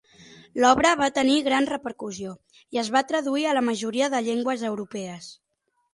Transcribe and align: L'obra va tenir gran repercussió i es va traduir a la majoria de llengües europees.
L'obra 0.61 0.93
va 1.01 1.09
tenir 1.17 1.35
gran 1.47 1.67
repercussió 1.73 2.33
i 2.77 2.81
es 2.85 2.89
va 2.97 3.03
traduir 3.13 3.45
a 3.51 3.53
la 3.59 3.65
majoria 3.69 4.09
de 4.15 4.23
llengües 4.29 4.65
europees. 4.71 5.29